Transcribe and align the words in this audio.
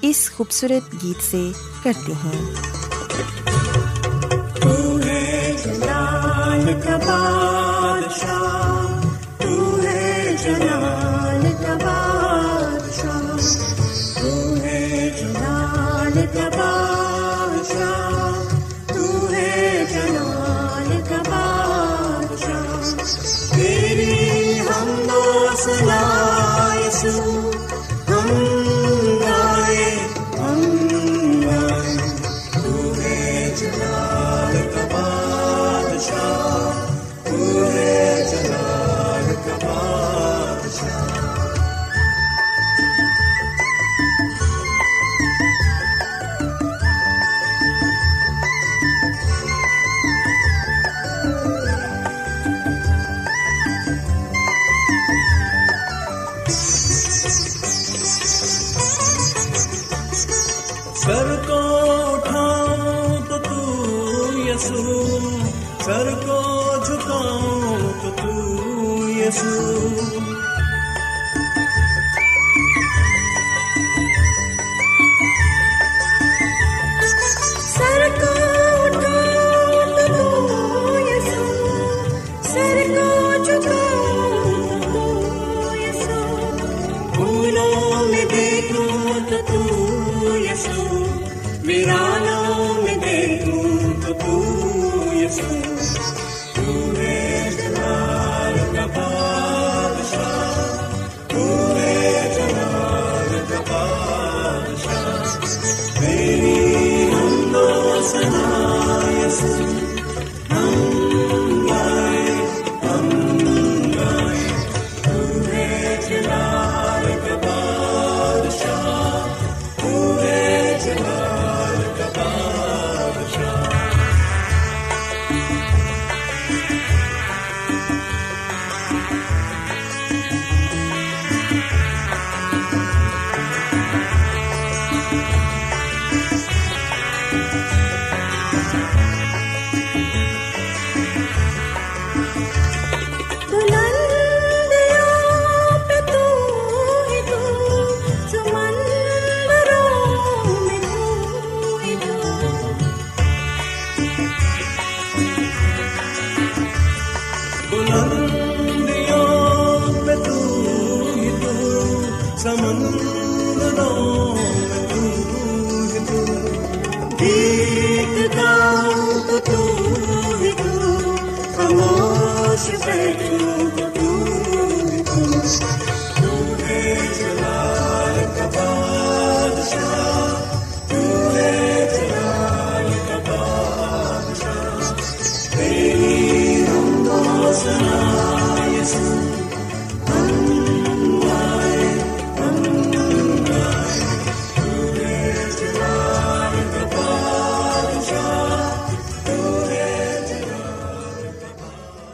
اس 0.00 0.30
خوبصورت 0.36 1.02
گیت 1.02 1.22
سے 1.22 1.52
کرتے 1.82 2.12
ہیں۔ 2.12 2.54
سر 27.02 27.53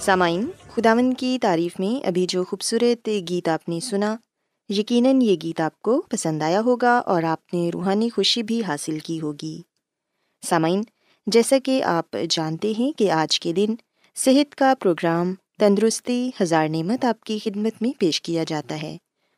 سامعین 0.01 0.51
خداون 0.75 1.15
کی 1.15 1.39
تعریف 1.43 1.81
میں 1.81 2.07
ابھی 2.07 2.27
جو 2.29 2.45
خوبصورت 2.45 3.09
گیت 3.29 3.49
آپ 3.49 3.69
نے 3.69 3.81
سنا، 3.81 4.17
یقیناً 4.69 5.23
یہ 5.23 5.37
گیت 5.43 5.61
آپ 5.61 5.83
کو 5.83 6.03
پسند 6.11 6.43
آیا 6.43 6.61
ہوگا 6.61 6.99
اور 6.99 7.23
آپ 7.23 7.55
نے 7.55 7.71
روحانی 7.75 8.11
خوشی 8.11 8.43
بھی 8.43 8.63
حاصل 8.65 8.99
کی 8.99 9.21
ہوگی۔ 9.21 9.63
سامعین، 10.49 10.83
جیسا 11.27 11.57
کہ 11.65 11.83
آپ 11.83 12.17
جانتے 12.31 12.73
ہیں 12.79 12.99
کہ 12.99 13.11
آج 13.11 13.41
کے 13.41 13.53
دن 13.53 13.75
صحت 14.15 14.55
کا 14.55 14.75
پروگرام 14.81 15.35
تندرستی 15.59 16.31
ہزار 16.43 16.69
نعمت 16.69 17.05
آپ 17.05 17.25
کی 17.25 17.39
خدمت 17.45 17.83
میں 17.83 17.93
پیش 17.99 18.23
کیا 18.23 18.45
جاتا 18.45 18.83
ہے 18.83 18.97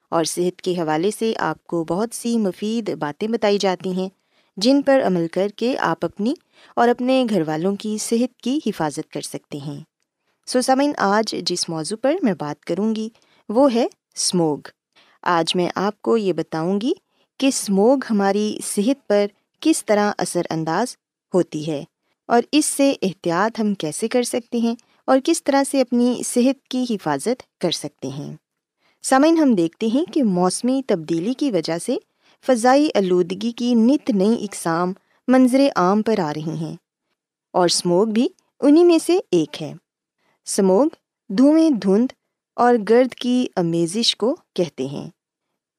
اور 0.08 0.24
صحت 0.24 0.62
کے 0.62 0.72
حوالے 0.72 1.10
سے 1.18 1.32
آپ 1.38 1.64
کو 1.64 1.84
بہت 1.84 2.08
سی 2.12 2.38
مفید 2.38 2.96
باتیں 2.96 3.28
بتائی 3.28 3.58
جاتی 3.58 3.92
ہیں 3.92 4.08
جن 4.56 4.82
پر 4.82 5.02
عمل 5.06 5.26
کر 5.32 5.48
کے 5.48 5.78
آپ 5.78 6.04
اپنی 6.04 6.34
اور 6.76 6.88
اپنے 6.88 7.24
گھر 7.30 7.42
والوں 7.46 7.76
کی 7.76 7.96
صحت 8.00 8.40
کی 8.40 8.58
حفاظت 8.66 9.12
کر 9.12 9.20
سکتے 9.20 9.58
ہیں۔ 9.58 9.91
سو 10.46 10.60
سمعین 10.60 10.92
آج 10.98 11.36
جس 11.42 11.68
موضوع 11.68 11.96
پر 12.02 12.14
میں 12.22 12.32
بات 12.38 12.64
کروں 12.64 12.94
گی، 12.94 13.08
وہ 13.48 13.74
ہے 13.74 13.86
اسموگ 14.14 14.58
آج 15.22 15.56
میں 15.56 15.68
آپ 15.74 16.02
کو 16.02 16.16
یہ 16.16 16.32
بتاؤں 16.32 16.80
گی 16.80 16.92
کہ 17.38 17.46
اسموگ 17.46 17.98
ہماری 18.10 18.58
صحت 18.64 19.08
پر 19.08 19.26
کس 19.60 19.84
طرح 19.84 20.12
اثر 20.18 20.42
انداز 20.50 20.96
ہوتی 21.34 21.66
ہے 21.66 21.84
اور 22.26 22.42
اس 22.52 22.66
سے 22.66 22.94
احتیاط 23.02 23.60
ہم 23.60 23.74
کیسے 23.74 24.08
کر 24.08 24.22
سکتے 24.22 24.58
ہیں 24.58 24.74
اور 25.06 25.18
کس 25.24 25.44
طرح 25.44 25.62
سے 25.70 25.80
اپنی 25.80 26.22
صحت 26.26 26.68
کی 26.68 26.84
حفاظت 26.90 27.60
کر 27.60 27.70
سکتے 27.70 28.08
ہیں۔ 28.08 28.36
سامعین، 29.02 29.36
ہم 29.36 29.54
دیکھتے 29.54 29.86
ہیں 29.86 30.04
کہ 30.12 30.22
موسمی 30.22 30.82
تبدیلی 30.86 31.32
کی 31.32 31.50
وجہ 31.50 31.78
سے 31.78 31.96
فضائی 32.46 32.88
آلودگی 32.94 33.50
کی 33.50 33.74
نت 33.74 34.10
نئی 34.10 34.44
اقسام 34.44 34.92
منظر 35.28 35.60
عام 35.76 36.02
پر 36.02 36.18
آ 36.18 36.32
رہی 36.34 36.56
ہیں 36.56 36.76
اور 37.52 37.64
اسموگ 37.64 38.06
بھی 38.06 38.28
انہیں 38.60 38.84
میں 38.84 38.98
سے 39.06 39.18
ایک 39.30 39.62
ہے۔ 39.62 39.74
سموگ، 40.44 40.88
دھوئیں 41.28 41.70
دھند 41.70 42.06
اور 42.56 42.74
گرد 42.90 43.14
کی 43.14 43.46
امیزش 43.56 44.16
کو 44.16 44.36
کہتے 44.54 44.86
ہیں۔ 44.86 45.10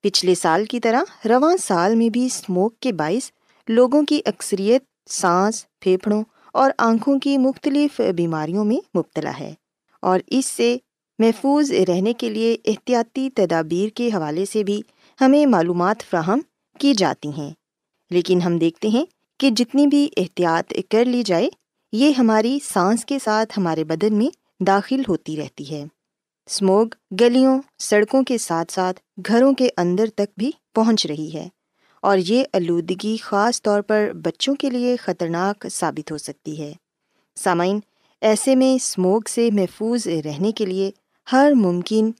پچھلے 0.02 0.36
سال 0.36 0.66
کی 0.66 0.80
طرح 0.80 1.28
رواں 1.28 1.58
سال 1.58 1.96
میں 1.96 2.10
بھی 2.10 2.26
اسموگ 2.26 2.70
کے 2.80 2.92
باعث 2.92 3.32
لوگوں 3.68 4.04
کی 4.04 4.22
اکثریت 4.26 4.84
سانس، 5.10 5.66
پھیپھڑوں 5.80 6.24
اور 6.54 6.72
آنکھوں 6.78 7.20
کی 7.20 7.38
مختلف 7.38 8.02
بیماریوں 8.18 8.66
میں 8.66 8.98
مبتلا 8.98 9.32
ہے 9.40 9.54
اور 10.00 10.20
اس 10.28 10.46
سے 10.46 10.78
محفوظ 11.20 11.72
رہنے 11.72 12.14
کے 12.14 12.30
لیے 12.30 12.58
احتیاطی 12.66 13.30
تدابیر 13.30 13.90
کے 13.90 14.08
حوالے 14.08 14.46
سے 14.46 14.64
بھی 14.64 14.82
ہمیں 15.22 15.46
معلومات 15.46 16.04
فراہم 16.10 16.40
کی 16.80 16.94
جاتی 16.94 17.30
ہیں۔ 17.38 17.52
لیکن 18.12 18.42
ہم 18.42 18.58
دیکھتے 18.58 18.88
ہیں 18.88 19.06
کہ 19.40 19.50
جتنی 19.50 19.88
بھی 19.88 20.10
احتیاط 20.18 20.74
کر 20.90 21.06
لی 21.06 21.24
جائے، 21.24 21.50
یہ 21.92 22.14
ہماری 22.18 22.60
سانس 22.64 23.06
کے 23.06 23.18
ساتھ 23.24 23.60
ہمارے 23.60 23.84
بدن 23.84 24.14
میں 24.14 24.43
داخل 24.60 25.02
ہوتی 25.08 25.38
رہتی 25.38 25.72
ہے۔ 25.72 25.84
اسموگ 26.46 26.88
گلیوں، 27.22 27.62
سڑکوں 27.80 28.24
کے 28.24 28.38
ساتھ 28.38 28.74
ساتھ 28.74 29.00
گھروں 29.28 29.54
کے 29.54 29.70
اندر 29.78 30.06
تک 30.16 30.34
بھی 30.38 30.52
پہنچ 30.76 31.06
رہی 31.06 31.34
ہے 31.34 31.48
اور 32.02 32.18
یہ 32.18 32.44
آلودگی 32.54 33.18
خاص 33.18 33.62
طور 33.62 33.82
پر 33.82 34.12
بچوں 34.14 34.56
کے 34.56 34.70
لیے 34.70 34.96
خطرناک 34.96 35.66
ثابت 35.72 36.12
ہو 36.12 36.18
سکتی 36.18 36.62
ہے۔ 36.62 36.74
سامعین، 37.36 37.80
ایسے 38.22 38.56
میں 38.56 38.76
اسموگ 38.76 39.22
سے 39.30 39.50
محفوظ 39.54 40.08
رہنے 40.08 40.52
کے 40.52 40.66
لیے 40.66 40.92
ہر 41.32 41.52
ممکن 41.56 42.12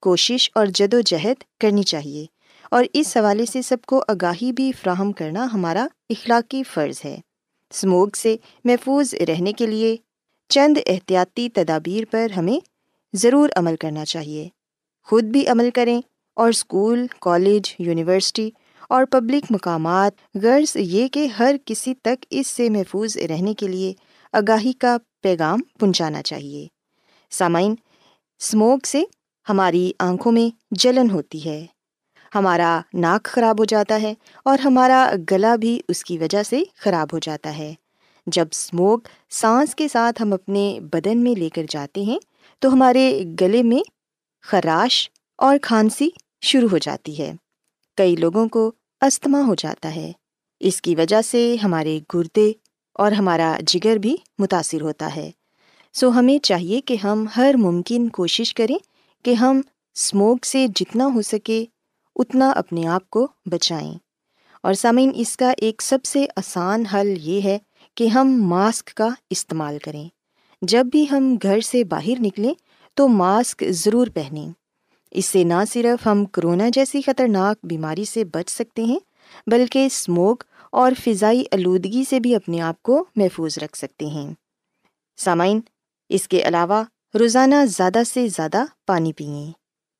کوشش 0.00 0.50
اور 0.54 0.66
جد 0.66 0.94
و 0.94 1.00
جہد 1.00 1.60
کرنی 1.60 1.82
چاہیے 1.82 2.26
اور 2.70 2.84
اس 2.92 3.16
حوالے 3.16 3.46
سے 3.46 3.62
سب 3.62 3.76
کو 3.86 4.04
آگاہی 4.08 4.52
بھی 4.52 4.72
فراہم 4.72 5.12
کرنا 5.12 5.48
ہمارا 5.54 5.86
اخلاقی 6.10 6.62
فرض 6.62 7.00
ہے۔ 7.04 7.20
اسموگ 7.70 8.08
سے 8.16 8.36
محفوظ 8.64 9.14
رہنے 9.14 9.52
کے 9.52 9.66
لیے 9.66 9.96
چند 10.50 10.76
احتیاطی 10.86 11.48
تدابیر 11.48 12.04
پر 12.10 12.30
ہمیں 12.30 12.64
ضرور 13.12 13.48
عمل 13.56 13.76
کرنا 13.76 14.04
چاہیے۔ 14.04 14.48
خود 15.02 15.24
بھی 15.24 15.46
عمل 15.46 15.70
کریں 15.70 16.00
اور 16.34 16.48
اسکول، 16.48 17.06
کالج، 17.20 17.74
یونیورسٹی 17.78 18.50
اور 18.88 19.04
پبلک 19.04 19.44
مقامات، 19.50 20.12
غرض 20.42 20.76
یہ 20.76 21.08
کہ 21.08 21.26
ہر 21.26 21.56
کسی 21.64 21.94
تک 21.94 22.26
اس 22.30 22.46
سے 22.46 22.70
محفوظ 22.70 23.16
رہنے 23.16 23.54
کے 23.54 23.68
لیے 23.68 23.92
آگاہی 24.32 24.72
کا 24.72 24.96
پیغام 25.22 25.60
پہنچانا 25.80 26.22
چاہیے۔ 26.22 26.66
سامعین 27.30 27.74
اسموگ 28.40 28.78
سے 28.84 29.02
ہماری 29.48 29.92
آنکھوں 29.98 30.32
میں 30.32 30.56
جلن 30.70 31.10
ہوتی 31.10 31.44
ہے۔ 31.44 31.66
ہمارا 32.34 32.80
ناک 32.94 33.24
خراب 33.24 33.58
ہو 33.58 33.64
جاتا 33.64 34.02
ہے 34.02 34.14
اور 34.44 34.58
ہمارا 34.58 35.10
گلا 35.30 35.56
بھی 35.56 35.80
اس 35.88 36.04
کی 36.04 36.18
وجہ 36.18 36.42
سے 36.42 36.62
خراب 36.76 37.08
ہو 37.12 37.18
جاتا 37.18 37.58
ہے۔ 37.58 37.74
جب 38.32 38.48
اسموگ 38.50 38.98
سانس 39.30 39.74
کے 39.74 39.88
ساتھ 39.88 40.22
ہم 40.22 40.32
اپنے 40.32 40.80
بدن 40.92 41.18
میں 41.18 41.38
لے 41.38 41.48
کر 41.48 41.62
جاتے 41.70 42.02
ہیں، 42.02 42.18
تو 42.58 42.72
ہمارے 42.72 43.24
گلے 43.40 43.62
میں 43.62 43.80
خراش 44.42 45.10
اور 45.36 45.58
کھانسی 45.62 46.08
شروع 46.42 46.68
ہو 46.68 46.78
جاتی 46.78 47.18
ہے۔ 47.18 47.32
کئی 47.96 48.16
لوگوں 48.16 48.48
کو 48.48 48.72
استھما 49.00 49.42
ہو 49.46 49.54
جاتا 49.54 49.94
ہے۔ 49.94 50.12
اس 50.60 50.82
کی 50.82 50.94
وجہ 50.94 51.22
سے 51.22 51.56
ہمارے 51.64 52.00
گردے 52.14 52.52
اور 52.92 53.12
ہمارا 53.12 53.56
جگر 53.66 53.96
بھی 53.96 54.16
متاثر 54.38 54.80
ہوتا 54.80 55.16
ہے۔ 55.16 55.30
سو 55.92 56.08
ہمیں 56.08 56.44
چاہیے 56.44 56.80
کہ 56.80 56.96
ہم 57.04 57.26
ہر 57.36 57.54
ممکن 57.58 58.08
کوشش 58.08 58.54
کریں 58.54 58.76
کہ 59.24 59.34
ہم 59.34 59.60
اسموگ 59.94 60.36
سے 60.42 60.66
جتنا 60.74 61.06
ہو 61.14 61.22
سکے 61.22 61.64
اتنا 62.16 62.50
اپنے 62.50 62.86
آپ 62.86 63.10
کو 63.10 63.28
بچائیں۔ 63.46 63.94
اور 64.62 64.74
سامعین، 64.74 65.10
اس 65.14 65.36
کا 65.36 65.52
ایک 65.56 65.82
سب 65.82 66.04
سے 66.04 66.26
آسان 66.36 66.86
حل 66.86 67.14
یہ 67.20 67.40
ہے 67.42 67.58
کہ 67.94 68.06
ہم 68.06 68.42
ماسک 68.42 68.86
کا 68.94 69.08
استعمال 69.30 69.78
کریں۔ 69.78 70.08
جب 70.62 70.86
بھی 70.86 71.06
ہم 71.10 71.36
گھر 71.42 71.60
سے 71.60 71.84
باہر 71.84 72.20
نکلیں 72.20 72.54
تو 72.94 73.08
ماسک 73.08 73.64
ضرور 73.70 74.06
پہنیں۔ 74.06 74.48
اس 75.10 75.26
سے 75.26 75.44
نہ 75.44 75.64
صرف 75.72 76.06
ہم 76.06 76.24
کرونا 76.24 76.68
جیسی 76.72 77.02
خطرناک 77.02 77.56
بیماری 77.62 78.04
سے 78.04 78.24
بچ 78.24 78.50
سکتے 78.50 78.84
ہیں، 78.84 78.98
بلکہ 79.46 79.86
اسموگ 79.86 80.36
اور 80.72 80.92
فضائی 81.04 81.44
آلودگی 81.52 82.04
سے 82.08 82.20
بھی 82.20 82.34
اپنے 82.34 82.60
آپ 82.60 82.82
کو 82.82 83.04
محفوظ 83.16 83.58
رکھ 83.58 83.78
سکتے 83.78 84.06
ہیں۔ 84.06 84.34
سامعین، 85.16 85.60
اس 86.08 86.28
کے 86.28 86.42
علاوہ 86.42 86.84
روزانہ 87.14 87.54
زیادہ 87.68 88.02
سے 88.06 88.28
زیادہ 88.28 88.64
پانی 88.86 89.12
پئیں 89.12 89.52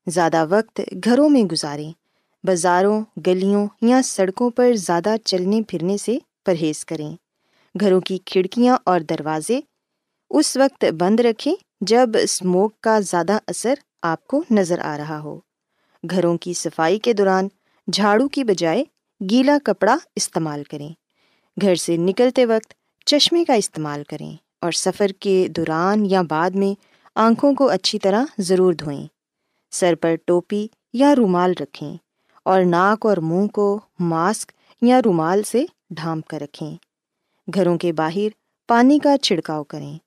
زیادہ 0.07 0.47
وقت 0.51 0.81
گھروں 1.05 1.29
میں 1.29 1.43
گزاریں۔ 1.43 1.93
بازاروں، 2.45 3.05
گلیوں 3.27 3.67
یا 3.83 4.03
سڑکوں 4.05 4.51
پر 4.51 4.75
زیادہ 4.75 5.15
چلنے 5.25 5.63
پھرنے 5.69 5.97
سے 5.97 6.19
پرہیز 6.45 6.85
کریں۔ 6.85 7.17
گھروں 7.81 8.00
کی 8.00 8.19
کھڑکیاں 8.19 8.76
اور 8.84 9.00
دروازے، 9.00 9.61
اس 10.31 10.56
وقت 10.56 10.84
بند 10.84 11.20
رکھیں 11.20 11.55
جب 11.81 12.08
اسموک 12.22 12.81
کا 12.81 13.00
زیادہ 13.00 13.38
اثر 13.46 13.75
آپ 14.02 14.26
کو 14.26 14.44
نظر 14.50 14.78
آ 14.78 14.96
رہا 14.96 15.20
ہو۔ 15.20 15.40
گھروں 16.11 16.38
کی 16.38 16.52
صفائی 16.52 16.99
کے 16.99 17.12
دوران 17.12 17.49
جھاڑو 17.93 18.28
کی 18.28 18.44
بجائے 18.44 18.84
گیلا 19.31 19.58
کپڑا 19.64 19.96
استعمال 20.17 20.64
کریں۔ 20.64 20.90
گھر 21.61 21.75
سے 21.75 21.96
نکلتے 21.96 22.46
وقت 22.46 22.75
چشمے 23.06 23.44
کا 23.44 23.55
استعمال 23.55 24.02
کریں 24.05 24.37
اور 24.61 24.72
سفر 24.72 25.08
کے 25.08 25.49
دوران 25.49 26.06
یا 26.06 26.22
بعد 26.22 26.50
میں 26.50 26.81
آنکھوں 27.15 27.55
کو 27.55 27.69
اچھی 27.69 27.98
طرح 27.98 28.24
ضرور 28.39 28.72
دھوئیں۔ 28.72 29.06
سر 29.70 29.94
پر 29.94 30.15
ٹوپی 30.24 30.67
یا 30.93 31.15
رومال 31.15 31.53
رکھیں 31.60 31.96
اور 32.43 32.62
ناک 32.65 33.06
اور 33.06 33.17
منہ 33.17 33.46
کو 33.46 33.81
ماسک 34.00 34.53
یا 34.82 35.00
رومال 35.05 35.43
سے 35.43 35.65
ڈھانپ 35.91 36.29
کر 36.29 36.41
رکھیں۔ 36.41 36.77
گھروں 37.55 37.79
کے 37.79 37.93
باہر 37.93 38.29
پانی 38.69 38.99
کا 38.99 39.19
چھڑکاؤ 39.19 39.65
کریں 39.65 39.99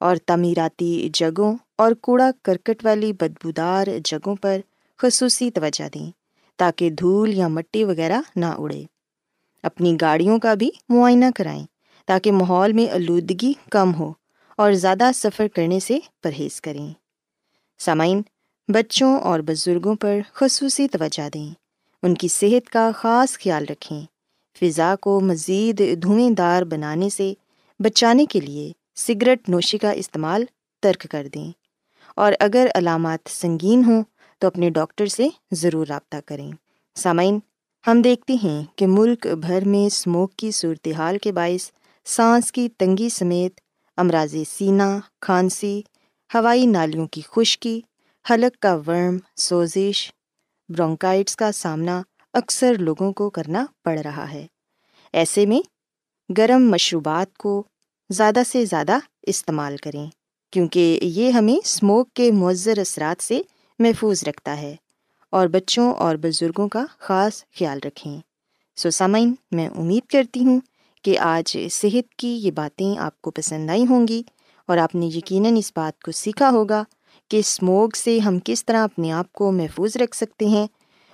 اور 0.00 0.16
تعمیراتی 0.26 1.08
جگہوں 1.12 1.56
اور 1.78 1.92
کوڑا 1.92 2.30
کرکٹ 2.44 2.84
والی 2.84 3.12
بدبودار 3.12 3.86
جگہوں 4.04 4.36
پر 4.36 4.60
خصوصی 4.98 5.50
توجہ 5.50 5.88
دیں 5.94 6.10
تاکہ 6.56 6.90
دھول 6.90 7.34
یا 7.34 7.48
مٹی 7.48 7.84
وغیرہ 7.84 8.20
نہ 8.36 8.46
اڑے۔ 8.46 8.84
اپنی 9.62 9.96
گاڑیوں 10.00 10.38
کا 10.38 10.54
بھی 10.54 10.70
معائنہ 10.88 11.24
کرائیں 11.36 11.66
تاکہ 12.06 12.32
ماحول 12.32 12.72
میں 12.72 12.90
آلودگی 12.90 13.52
کم 13.70 13.94
ہو 13.94 14.12
اور 14.56 14.72
زیادہ 14.72 15.10
سفر 15.14 15.48
کرنے 15.48 15.80
سے 15.80 15.98
پرہیز 16.22 16.60
کریں۔ 16.60 16.92
سامعین، 17.78 18.22
بچوں 18.68 19.18
اور 19.18 19.40
بزرگوں 19.40 19.94
پر 19.94 20.18
خصوصی 20.32 20.88
توجہ 20.88 21.28
دیں۔ 21.28 21.50
ان 22.02 22.14
کی 22.14 22.28
صحت 22.28 22.70
کا 22.70 22.90
خاص 22.94 23.38
خیال 23.38 23.64
رکھیں۔ 23.70 24.02
فضا 24.58 24.94
کو 25.00 25.20
مزید 25.20 26.02
دھوئیں 26.02 26.30
دار 26.30 26.62
بنانے 26.62 27.08
سے 27.08 27.34
بچانے 27.78 28.26
کے 28.26 28.40
لیے 28.40 28.72
سگریٹ 28.96 29.48
نوشی 29.48 29.78
کا 29.78 29.90
استعمال 29.90 30.44
ترک 30.82 31.06
کر 31.10 31.28
دیں۔ 31.34 31.52
اور 32.16 32.32
اگر 32.40 32.66
علامات 32.74 33.28
سنگین 33.28 33.84
ہوں 33.84 34.02
تو 34.38 34.46
اپنے 34.46 34.70
ڈاکٹر 34.70 35.06
سے 35.06 35.28
ضرور 35.52 35.86
رابطہ 35.86 36.16
کریں۔ 36.26 36.50
سامعین، 36.94 37.38
ہم 37.86 38.02
دیکھتے 38.02 38.34
ہیں 38.34 38.64
کہ 38.76 38.86
ملک 38.86 39.26
بھر 39.26 39.64
میں 39.64 39.86
اسموک 39.86 40.36
کی 40.36 40.50
صورتحال 40.50 41.18
کے 41.18 41.32
باعث 41.32 41.70
سانس 42.04 42.52
کی 42.52 42.68
تنگی 42.68 43.08
سمیت 43.08 43.60
امراض 43.96 44.34
سینہ 44.50 44.98
کھانسی، 45.20 45.82
ہوائی 46.34 46.66
نالیوں 46.66 47.06
کی 47.06 47.22
خشکی، 47.28 47.80
حلق 48.30 48.62
کا 48.62 48.74
ورم، 48.86 49.16
سوزش، 49.36 50.12
برونکائٹس 50.68 51.36
کا 51.36 51.52
سامنا 51.52 52.02
اکثر 52.32 52.78
لوگوں 52.78 53.12
کو 53.12 53.30
کرنا 53.30 53.64
پڑ 53.84 53.98
رہا 53.98 54.32
ہے۔ 54.32 54.46
ایسے 55.12 55.46
میں 55.46 55.60
گرم 56.38 56.70
مشروبات 56.70 57.38
کو 57.38 57.62
زیادہ 58.10 58.42
سے 58.46 58.64
زیادہ 58.64 58.98
استعمال 59.22 59.76
کریں، 59.76 60.06
کیونکہ 60.50 61.00
یہ 61.02 61.30
ہمیں 61.30 61.54
اسموک 61.54 62.12
کے 62.14 62.30
مؤثر 62.30 62.78
اثرات 62.78 63.22
سے 63.22 63.42
محفوظ 63.78 64.24
رکھتا 64.24 64.60
ہے 64.60 64.76
اور 65.30 65.46
بچوں 65.46 65.94
اور 65.94 66.16
بزرگوں 66.16 66.68
کا 66.68 66.84
خاص 66.98 67.44
خیال 67.58 67.78
رکھیں۔ 67.84 68.20
سو 68.76 68.90
سامعین، 68.90 69.34
میں 69.52 69.68
امید 69.68 70.10
کرتی 70.10 70.44
ہوں 70.44 70.60
کہ 71.04 71.18
آج 71.18 71.58
صحت 71.70 72.14
کی 72.14 72.28
یہ 72.28 72.50
باتیں 72.50 72.98
آپ 72.98 73.22
کو 73.22 73.30
پسند 73.30 73.70
آئی 73.70 73.86
ہوں 73.90 74.08
گی 74.08 74.22
اور 74.66 74.78
آپ 74.78 74.94
نے 74.94 75.06
یقیناً 75.06 75.56
اس 75.56 75.72
بات 75.76 76.02
کو 76.02 76.12
سیکھا 76.12 76.50
ہوگا 76.50 76.82
کہ 77.28 77.36
اسموگ 77.36 77.88
سے 77.96 78.18
ہم 78.18 78.38
کس 78.44 78.64
طرح 78.64 78.84
اپنے 78.84 79.12
آپ 79.12 79.32
کو 79.32 79.52
محفوظ 79.52 79.96
رکھ 79.96 80.16
سکتے 80.16 80.46
ہیں 80.46 80.66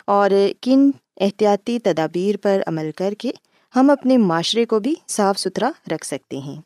اور 0.07 0.31
کن 0.61 0.91
احتیاطی 1.21 1.79
تدابیر 1.79 2.35
پر 2.43 2.63
عمل 2.67 2.91
کر 2.97 3.15
کے 3.19 3.31
ہم 3.77 3.91
اپنے 3.91 4.17
معاشرے 4.17 4.65
کو 4.65 4.81
بھی 4.81 4.95
صاف 5.09 5.39
ستھرا 5.39 5.71
رکھ 5.91 6.07
سکتے 6.07 6.39
ہیں۔ 6.39 6.61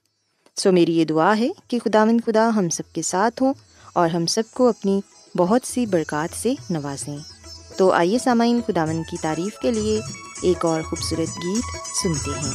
سو 0.57 0.73
میری 0.73 0.99
یہ 0.99 1.05
دعا 1.05 1.39
ہے 1.39 1.49
کہ 1.69 1.79
خدا 1.85 2.05
مند 2.05 2.21
خدا 2.27 2.51
ہم 2.57 2.69
سب 2.69 2.95
کے 2.95 3.03
ساتھ 3.03 3.43
ہوں 3.43 3.55
اور 3.93 4.09
ہم 4.09 4.27
سب 4.27 4.43
کو 4.55 4.69
اپنی 4.69 5.01
بہت 5.37 5.67
سی 5.67 5.87
برکات 5.87 6.43
سے 6.43 6.55
نوازیں۔ 6.71 7.19
تو 7.77 7.93
آئیے 7.93 8.19
سامعین 8.19 8.61
خدا 8.67 8.85
مند 8.85 9.03
کی 9.11 9.17
تعریف 9.21 9.59
کے 9.59 9.71
لیے 9.71 10.01
ایک 10.43 10.65
اور 10.65 10.83
خوبصورت 10.83 11.29
گیت 11.45 11.65
سنتے 12.03 12.31
ہیں۔ 12.31 12.55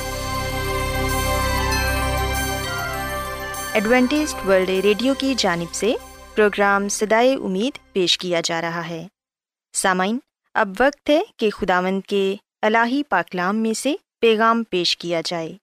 Adventist 3.73 4.47
world 4.47 4.69
radio 4.69 5.13
کی 5.13 5.33
جانب 5.37 5.73
سے 5.73 5.93
پروگرام 6.35 6.89
سدائے 6.89 7.33
امید 7.33 7.93
پیش 7.93 8.17
کیا 8.17 8.41
جا 8.43 8.61
رہا 8.61 8.87
ہے۔ 8.87 9.07
سامعین، 9.73 10.19
اب 10.53 10.69
وقت 10.79 11.09
ہے 11.09 11.21
کہ 11.37 11.49
خداوند 11.49 12.01
کے 12.01 12.35
الہی 12.61 13.03
پاکلام 13.03 13.57
میں 13.57 13.73
سے 13.73 13.95
پیغام 14.19 14.63
پیش 14.69 14.97
کیا 14.97 15.21
جائے۔ 15.25 15.53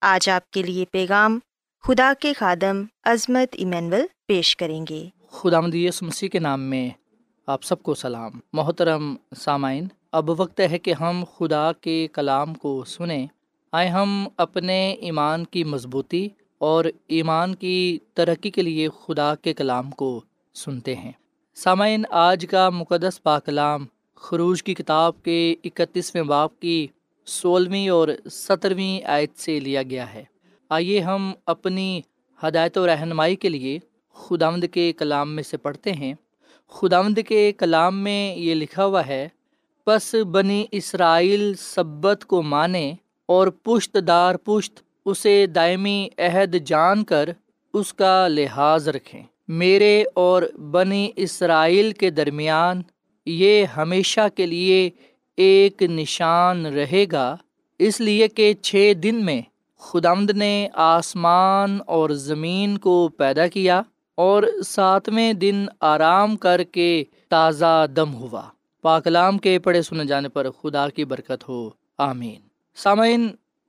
آج 0.00 0.28
آپ 0.28 0.50
کے 0.50 0.62
لیے 0.62 0.84
پیغام 0.90 1.38
خدا 1.82 2.12
کے 2.20 2.32
خادم 2.32 2.82
عظمت 3.04 3.48
ایمینول 3.52 4.06
پیش 4.26 4.56
کریں 4.56 4.84
گے۔ 4.90 5.08
خدا 5.30 5.60
مدیس 5.60 6.02
مسیح 6.02 6.28
کے 6.28 6.38
نام 6.38 6.60
میں 6.60 6.90
آپ 7.46 7.62
سب 7.62 7.82
کو 7.82 7.94
سلام۔ 7.94 8.30
محترم 8.52 9.16
سامعین، 9.36 9.86
اب 10.12 10.40
وقت 10.40 10.60
ہے 10.60 10.78
کہ 10.78 10.92
ہم 10.92 11.24
خدا 11.38 11.72
کے 11.72 12.08
کلام 12.12 12.54
کو 12.54 12.84
سنیں۔ 12.84 13.26
آئے 13.72 13.88
ہم 13.88 14.28
اپنے 14.36 14.92
ایمان 14.92 15.44
کی 15.44 15.64
مضبوطی 15.64 16.28
اور 16.58 16.84
ایمان 17.08 17.54
کی 17.54 17.98
ترقی 18.14 18.50
کے 18.50 18.62
لیے 18.62 18.88
خدا 18.88 19.34
کے 19.34 19.54
کلام 19.54 19.90
کو 19.90 20.20
سنتے 20.54 20.96
ہیں۔ 20.96 21.12
سامعین، 21.54 22.04
آج 22.10 22.46
کا 22.50 22.70
مقدس 22.70 23.22
پاکلام 23.22 23.86
خروج 24.14 24.62
کی 24.62 24.74
کتاب 24.74 25.22
کے 25.22 25.54
اکتیسویں 25.64 26.22
باپ 26.22 26.60
کی 26.60 26.86
سولہویں 27.26 27.88
اور 27.88 28.08
سترویں 28.30 29.04
آیت 29.04 29.38
سے 29.38 29.60
لیا 29.60 29.82
گیا 29.82 30.14
ہے۔ 30.14 30.24
آئیے 30.68 31.00
ہم 31.00 31.32
اپنی 31.46 32.00
ہدایت 32.42 32.78
و 32.78 32.86
رہنمائی 32.86 33.36
کے 33.36 33.48
لیے 33.48 33.78
خداوند 34.14 34.64
کے 34.72 34.92
کلام 34.92 35.34
میں 35.34 35.42
سے 35.42 35.56
پڑھتے 35.56 35.92
ہیں۔ 35.92 36.14
خداوند 36.68 37.18
کے 37.28 37.52
کلام 37.52 37.98
میں 37.98 38.36
یہ 38.36 38.54
لکھا 38.54 38.84
ہوا 38.84 39.06
ہے، 39.06 39.28
پس 39.84 40.14
بنی 40.14 40.66
اسرائیل 40.70 41.54
سبت 41.54 42.24
کو 42.24 42.42
مانے 42.42 42.92
اور 43.26 43.48
پشت 43.48 43.96
دار 44.06 44.34
پشت 44.34 44.82
اسے 45.08 45.46
دائمی 45.46 46.08
عہد 46.18 46.56
جان 46.66 47.04
کر 47.04 47.30
اس 47.74 47.94
کا 47.94 48.28
لحاظ 48.28 48.88
رکھیں۔ 48.88 49.22
میرے 49.48 50.04
اور 50.14 50.42
بنی 50.70 51.10
اسرائیل 51.16 51.92
کے 51.92 52.10
درمیان 52.10 52.82
یہ 53.26 53.64
ہمیشہ 53.64 54.20
کے 54.34 54.46
لیے 54.46 54.90
ایک 55.36 55.82
نشان 55.82 56.66
رہے 56.66 57.04
گا، 57.12 57.36
اس 57.78 58.00
لیے 58.00 58.28
کہ 58.28 58.54
چھ 58.62 58.92
دن 59.02 59.24
میں 59.24 59.42
خدمد 59.78 60.30
نے 60.30 60.68
آسمان 60.74 61.78
اور 61.86 62.10
زمین 62.10 62.78
کو 62.78 63.08
پیدا 63.08 63.46
کیا 63.46 63.82
اور 64.14 64.42
ساتویں 64.66 65.32
دن 65.32 65.66
آرام 65.80 66.36
کر 66.36 66.62
کے 66.62 67.04
تازہ 67.28 67.86
دم 67.96 68.14
ہوا۔ 68.14 68.42
پاکلام 68.82 69.38
کے 69.38 69.58
پڑھے 69.58 69.82
سنے 69.82 70.04
جانے 70.04 70.28
پر 70.28 70.50
خدا 70.50 70.88
کی 70.88 71.04
برکت 71.04 71.48
ہو۔ 71.48 71.70
آمین۔ 71.98 72.40
سامعین 72.76 73.28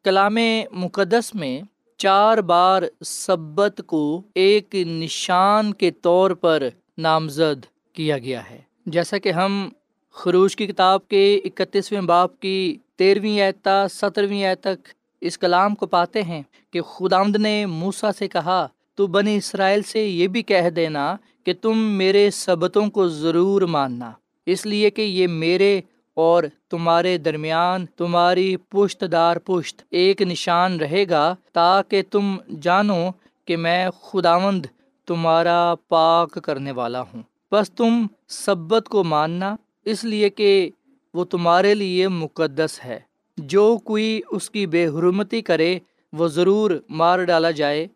کلام 0.10 0.38
مقدس 0.72 1.36
میں 1.36 1.62
چار 1.98 2.38
بار 2.38 2.84
سبت 3.06 3.82
کو 3.86 4.22
ایک 4.36 4.76
نشان 4.76 5.74
کے 5.74 5.92
طور 5.92 6.32
پر 6.32 6.64
نامزد 6.98 7.66
کیا 7.94 8.18
گیا 8.18 8.50
ہے۔ 8.50 8.58
جیسا 8.86 9.18
کہ 9.18 9.32
ہم 9.32 9.70
خروش 10.12 10.56
کی 10.56 10.68
کتاب 10.68 11.08
کے 11.08 11.40
اکتیسویں 11.46 12.02
باپ 12.02 12.40
کی 12.40 12.78
تیرہویں 12.96 13.42
اعتا 13.42 13.88
سترویں 13.88 14.46
اعت 14.46 14.62
تک 14.62 14.88
اس 15.22 15.38
کلام 15.38 15.76
کو 15.76 15.88
پاتے 15.88 16.24
ہیں 16.24 16.42
کہ 16.72 16.82
خدامد 16.82 17.36
نے 17.36 17.66
موسا 17.66 18.12
سے 18.12 18.28
کہا، 18.28 18.68
تو 18.96 19.08
بنی 19.08 19.38
اسرائیل 19.38 19.82
سے 19.82 20.08
یہ 20.08 20.28
بھی 20.28 20.44
کہہ 20.44 20.70
دینا 20.70 21.16
کہ 21.44 21.54
تم 21.62 21.78
میرے 21.78 22.32
سبتوں 22.32 22.90
کو 22.90 23.08
ضرور 23.08 23.62
ماننا۔ 23.62 24.12
اس 24.46 24.66
لیے 24.66 24.90
کہ 24.90 25.02
یہ 25.02 25.28
میرے 25.28 25.82
اور 26.20 26.44
تمہارے 26.70 27.18
درمیان 27.18 27.86
تمہاری 27.86 28.58
پشت 28.58 29.04
دار 29.12 29.38
پشت 29.38 29.82
ایک 29.90 30.22
نشان 30.22 30.80
رہے 30.80 31.10
گا 31.10 31.36
تاکہ 31.54 32.02
تم 32.12 32.38
جانو 32.62 33.10
کہ 33.46 33.58
میں 33.58 33.90
خداوند 33.90 34.66
تمہارا 35.06 35.74
پاک 35.88 36.40
کرنے 36.44 36.72
والا 36.72 37.02
ہوں۔ 37.02 37.22
بس 37.52 37.72
تم 37.72 38.08
سبت 38.28 38.90
کو 38.90 39.04
ماننا 39.04 39.56
اس 39.86 40.04
لیے 40.04 40.30
کہ 40.30 40.70
وہ 41.14 41.26
تمہارے 41.26 41.74
لیے 41.74 42.08
مقدس 42.08 42.80
ہے۔ 42.86 43.00
جو 43.38 43.78
کوئی 43.84 44.22
اس 44.32 44.50
کی 44.50 44.68
بے 44.68 44.88
حرمتی 44.88 45.42
کرے، 45.42 45.80
وہ 46.14 46.28
ضرور 46.28 46.72
مار 46.90 47.24
ڈالا 47.24 47.52
جائے۔ 47.52 47.88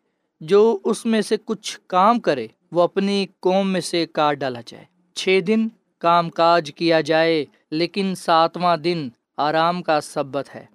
جو 0.42 0.78
اس 0.84 1.06
میں 1.06 1.22
سے 1.22 1.36
کچھ 1.46 1.80
کام 1.88 2.20
کرے، 2.20 2.48
وہ 2.72 2.82
اپنی 2.82 3.26
قوم 3.40 3.70
میں 3.70 3.82
سے 3.82 4.06
کاٹ 4.06 4.38
ڈالا 4.38 4.60
جائے۔ 4.66 4.86
چھ 5.14 5.40
دن 5.48 5.68
کام 6.04 6.30
کاج 6.30 6.72
کیا 6.76 7.02
جائے، 7.02 7.46
لیکن 7.72 8.13
ساتواں 8.16 8.78
دن 8.78 9.10
آرام 9.38 9.84
کا 9.84 10.02
سبت 10.02 10.56
ہے، 10.56 10.66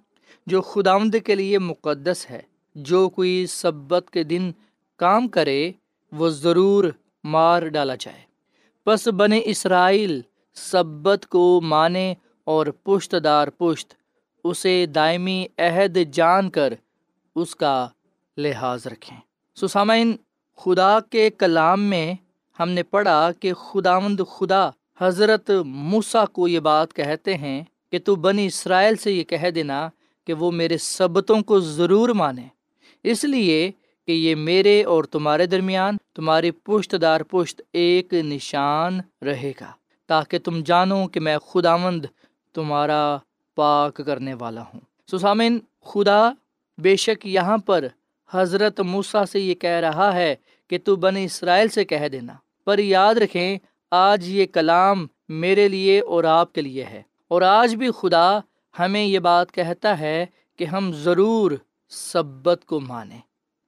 جو 0.45 0.61
خداوند 0.61 1.15
کے 1.25 1.35
لیے 1.35 1.59
مقدس 1.59 2.31
ہے۔ 2.31 2.41
جو 2.75 3.09
کوئی 3.09 3.45
سبت 3.45 4.09
کے 4.11 4.23
دن 4.23 4.51
کام 4.97 5.27
کرے، 5.27 5.71
وہ 6.11 6.29
ضرور 6.29 6.83
مار 7.23 7.67
ڈالا 7.67 7.95
جائے۔ 7.99 8.21
پس 8.83 9.07
بنے 9.07 9.41
اسرائیل 9.45 10.21
سبت 10.53 11.25
کو 11.29 11.61
مانے 11.61 12.13
اور 12.43 12.67
پشت 12.67 13.15
دار 13.23 13.47
پشت، 13.47 13.93
اسے 14.43 14.85
دائمی 14.85 15.45
عہد 15.57 15.97
جان 16.13 16.49
کر 16.49 16.73
اس 17.35 17.55
کا 17.55 17.87
لحاظ 18.37 18.87
رکھیں۔ 18.87 19.17
سسامین 19.55 20.15
خدا 20.57 20.99
کے 20.99 21.29
کلام 21.29 21.81
میں 21.81 22.13
ہم 22.59 22.69
نے 22.69 22.83
پڑھا 22.83 23.31
کہ 23.39 23.53
خداوند 23.53 24.19
خدا 24.31 24.69
حضرت 24.99 25.51
موسا 25.65 26.25
کو 26.25 26.47
یہ 26.47 26.59
بات 26.59 26.93
کہتے 26.93 27.35
ہیں 27.37 27.63
کہ 27.91 27.99
تو 27.99 28.15
بنی 28.15 28.45
اسرائیل 28.45 28.95
سے 28.95 29.11
یہ 29.11 29.23
کہہ 29.23 29.49
دینا 29.49 29.89
کہ 30.27 30.33
وہ 30.33 30.51
میرے 30.51 30.77
سبتوں 30.77 31.41
کو 31.41 31.59
ضرور 31.59 32.09
مانے، 32.09 32.47
اس 33.03 33.23
لیے 33.23 33.71
کہ 34.07 34.11
یہ 34.11 34.35
میرے 34.35 34.83
اور 34.83 35.03
تمہارے 35.03 35.45
درمیان 35.45 35.97
تمہاری 36.15 36.51
پشت 36.51 36.95
دار 37.01 37.21
پشت 37.21 37.61
ایک 37.73 38.13
نشان 38.13 38.99
رہے 39.21 39.51
گا، 39.61 39.71
تاکہ 40.09 40.39
تم 40.39 40.61
جانو 40.65 41.07
کہ 41.07 41.19
میں 41.19 41.37
خداوند 41.37 42.05
تمہارا 42.53 43.17
پاک 43.55 44.01
کرنے 44.05 44.33
والا 44.33 44.61
ہوں۔ 44.61 44.79
سسامن 45.11 45.57
خدا 45.85 46.21
بے 46.77 46.95
شک 46.95 47.25
یہاں 47.27 47.57
پر 47.57 47.87
حضرت 48.31 48.79
موسا 48.79 49.25
سے 49.25 49.39
یہ 49.39 49.53
کہہ 49.53 49.79
رہا 49.79 50.13
ہے 50.13 50.35
کہ 50.69 50.77
تو 50.83 50.95
بنی 50.95 51.25
اسرائیل 51.25 51.67
سے 51.67 51.85
کہہ 51.85 52.07
دینا۔ 52.11 52.33
پر 52.65 52.79
یاد 52.79 53.15
رکھیں 53.15 53.57
آج 53.91 54.29
یہ 54.29 54.45
کلام 54.45 55.07
میرے 55.29 55.67
لیے 55.67 55.99
اور 55.99 56.23
آپ 56.23 56.53
کے 56.53 56.61
لیے 56.61 56.83
ہے۔ 56.83 57.01
اور 57.27 57.41
آج 57.41 57.75
بھی 57.75 57.89
خدا 57.99 58.39
ہمیں 58.79 59.03
یہ 59.03 59.19
بات 59.19 59.51
کہتا 59.51 59.99
ہے 59.99 60.25
کہ 60.55 60.63
ہم 60.63 60.91
ضرور 60.91 61.51
سبت 61.89 62.65
کو 62.65 62.79
مانیں۔ 62.79 63.19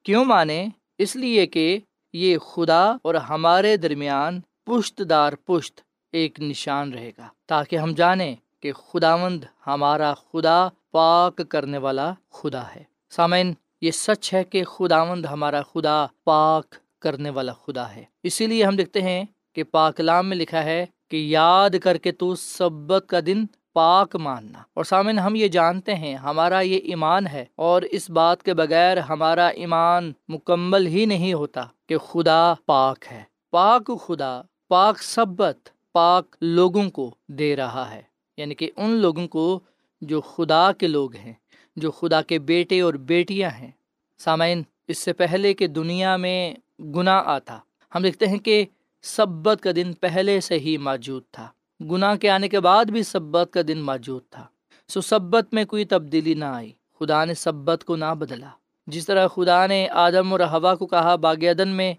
کیوں 0.02 0.24
مانیں؟ 0.24 0.68
اس 0.98 1.16
لیے 1.16 1.46
کہ 1.46 1.78
یہ 2.12 2.38
خدا 2.38 2.90
اور 3.02 3.14
ہمارے 3.14 3.76
درمیان 3.76 4.40
پشت 4.66 5.02
دار 5.10 5.32
پشت 5.32 5.80
ایک 6.12 6.40
نشان 6.40 6.92
رہے 6.92 7.10
گا۔ 7.18 7.28
تاکہ 7.46 7.76
ہم 7.76 7.92
جانیں 7.92 8.36
کہ 8.60 8.72
خداوند 8.72 9.44
ہمارا 9.66 10.14
خدا 10.14 10.68
پاک 10.90 11.40
کرنے 11.48 11.78
والا 11.78 12.14
خدا 12.30 12.62
ہے۔ 12.74 12.84
سامعین، 13.10 13.54
یہ 13.80 13.90
سچ 13.90 14.34
ہے 14.34 14.44
کہ 14.44 14.64
خداوند 14.64 15.24
ہمارا 15.24 15.62
خدا 15.62 16.06
پاک 16.24 16.74
کرنے 16.98 17.30
والا 17.30 17.52
خدا 17.52 17.94
ہے۔ 17.94 18.04
اسی 18.22 18.46
لیے 18.46 18.64
ہم 18.64 18.76
دیکھتے 18.76 19.02
ہیں 19.02 19.24
کہ 19.52 19.62
پاکلام 19.62 20.28
میں 20.28 20.36
لکھا 20.36 20.64
ہے 20.64 20.86
کہ 21.10 21.16
یاد 21.16 21.70
کر 21.82 21.96
کے 21.96 22.12
تو 22.12 22.34
سبت 22.34 23.04
کا 23.06 23.20
دن 23.26 23.44
پاک 23.72 24.16
ماننا۔ 24.16 24.58
اور 24.74 24.84
سامن 24.84 25.18
ہم 25.18 25.34
یہ 25.34 25.48
جانتے 25.48 25.94
ہیں، 25.94 26.14
ہمارا 26.14 26.60
یہ 26.60 26.78
ایمان 26.78 27.26
ہے، 27.26 27.44
اور 27.56 27.82
اس 27.82 28.10
بات 28.10 28.42
کے 28.42 28.54
بغیر 28.54 28.96
ہمارا 28.96 29.48
ایمان 29.48 30.12
مکمل 30.28 30.86
ہی 30.86 31.04
نہیں 31.04 31.32
ہوتا 31.32 31.62
کہ 31.88 31.98
خدا 31.98 32.54
پاک 32.66 33.04
ہے۔ 33.10 33.22
پاک 33.50 33.90
خدا، 34.06 34.42
پاک 34.68 35.02
سبت، 35.02 35.68
پاک 35.92 36.36
لوگوں 36.40 36.90
کو 36.90 37.14
دے 37.28 37.56
رہا 37.56 37.90
ہے۔ 37.90 38.02
یعنی 38.36 38.54
کہ 38.54 38.70
ان 38.76 38.90
لوگوں 38.90 39.28
کو 39.28 39.60
جو 40.00 40.20
خدا 40.20 40.72
کے 40.72 40.86
لوگ 40.86 41.14
ہیں، 41.14 41.32
جو 41.76 41.90
خدا 41.90 42.22
کے 42.22 42.38
بیٹے 42.38 42.80
اور 42.80 42.94
بیٹیاں 42.94 43.50
ہیں۔ 43.50 43.70
سامعین، 44.18 44.62
اس 44.88 44.98
سے 44.98 45.12
پہلے 45.12 45.54
کہ 45.54 45.66
دنیا 45.66 46.16
میں 46.16 46.54
گناہ 46.80 47.22
آتا، 47.26 47.58
ہم 47.94 48.02
دیکھتے 48.02 48.26
ہیں 48.26 48.38
کہ 48.38 48.64
سبت 49.02 49.62
کا 49.62 49.70
دن 49.76 49.92
پہلے 49.92 50.40
سے 50.40 50.58
ہی 50.58 50.76
موجود 50.76 51.22
تھا۔ 51.32 51.48
گناہ 51.90 52.14
کے 52.14 52.30
آنے 52.30 52.48
کے 52.48 52.60
بعد 52.60 52.84
بھی 52.84 53.02
سبت 53.02 53.52
کا 53.52 53.60
دن 53.68 53.78
موجود 53.78 54.22
تھا۔ 54.30 54.46
سو 54.88 55.00
سبت 55.00 55.54
میں 55.54 55.64
کوئی 55.64 55.84
تبدیلی 55.84 56.34
نہ 56.34 56.44
آئی۔ 56.44 56.72
خدا 56.98 57.24
نے 57.24 57.34
سبت 57.34 57.84
کو 57.84 57.96
نہ 57.96 58.14
بدلا۔ 58.18 58.48
جس 58.86 59.06
طرح 59.06 59.28
خدا 59.28 59.66
نے 59.66 59.88
آدم 59.88 60.32
اور 60.32 60.40
ہوا 60.40 60.74
کو 60.74 60.86
کہا 60.86 61.16
باغ 61.16 61.68
میں 61.68 61.94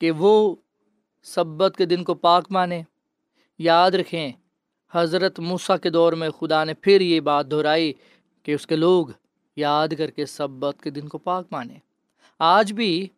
کہ 0.00 0.10
وہ 0.10 0.56
سبت 1.22 1.74
کے 1.76 1.84
دن 1.84 2.04
کو 2.04 2.14
پاک 2.14 2.46
مانے۔ 2.50 2.82
یاد 3.58 3.90
رکھیں، 3.90 4.32
حضرت 4.92 5.40
موسیٰ 5.40 5.76
کے 5.82 5.90
دور 5.90 6.12
میں 6.12 6.30
خدا 6.30 6.64
نے 6.64 6.74
پھر 6.74 7.00
یہ 7.00 7.20
بات 7.20 7.50
دہرائی 7.50 7.92
کہ 8.42 8.52
اس 8.52 8.66
کے 8.66 8.76
لوگ 8.76 9.06
یاد 9.56 9.88
کر 9.98 10.10
کے 10.10 10.26
سبت 10.26 10.82
کے 10.82 10.90
دن 10.90 11.08
کو 11.08 11.18
پاک 11.18 11.46
مانے۔ 11.50 11.74
آج 12.38 12.72
بھی 12.72 13.08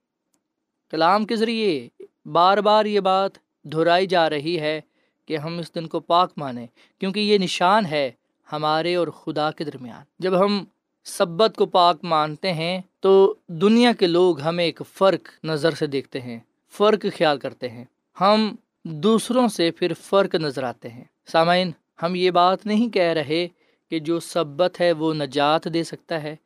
کلام 0.91 1.25
کے 1.25 1.37
ذریعے 1.37 1.89
بار 2.27 2.59
بار 2.59 2.85
یہ 2.85 3.01
بات 3.01 3.31
دہرائی 3.65 4.07
جا 4.07 4.31
رہی 4.31 4.61
ہے 4.61 4.81
کہ 5.27 5.37
ہم 5.37 5.59
اس 5.59 5.75
دن 5.75 5.87
کو 5.87 6.01
پاک 6.01 6.33
مانیں، 6.37 6.67
کیونکہ 6.99 7.21
یہ 7.21 7.39
نشان 7.39 7.87
ہے 7.87 8.11
ہمارے 8.53 8.95
اور 8.95 9.09
خدا 9.09 9.51
کے 9.51 9.65
درمیان۔ 9.65 10.03
جب 10.19 10.45
ہم 10.45 10.65
سبت 11.05 11.57
کو 11.57 11.67
پاک 11.67 11.97
مانتے 12.03 12.53
ہیں، 12.53 12.81
تو 13.01 13.35
دنیا 13.49 13.93
کے 13.93 14.07
لوگ 14.07 14.41
ہمیں 14.41 14.65
ایک 14.65 14.83
فرق 14.93 15.45
نظر 15.45 15.71
سے 15.71 15.87
دیکھتے 15.87 16.21
ہیں، 16.21 16.39
فرق 16.73 17.07
خیال 17.19 17.39
کرتے 17.39 17.69
ہیں۔ 17.69 17.85
ہم 18.21 18.55
دوسروں 18.85 19.49
سے 19.49 19.71
پھر 19.71 19.93
فرق 20.01 20.35
نظر 20.35 20.63
آتے 20.63 20.89
ہیں۔ 20.89 21.05
سامعین، 21.27 21.71
ہم 22.03 22.15
یہ 22.15 22.31
بات 22.31 22.67
نہیں 22.67 22.89
کہہ 22.89 23.03
رہے 23.03 23.49
کہ 23.91 23.99
جو 23.99 24.21
سبت 24.21 24.81
ہے 24.81 24.93
وہ 24.93 25.15
نجات 25.15 25.75
دے 25.75 25.85
سکتا 25.85 26.23
ہے۔ 26.23 26.37